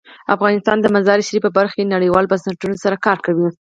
افغانستان 0.35 0.77
د 0.81 0.85
مزارشریف 0.95 1.41
په 1.45 1.51
برخه 1.57 1.75
کې 1.77 1.91
نړیوالو 1.95 2.29
بنسټونو 2.31 2.75
سره 2.83 3.01
کار 3.05 3.17
کوي. 3.25 3.47